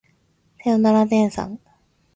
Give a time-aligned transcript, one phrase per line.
[0.63, 1.59] さよなら天さん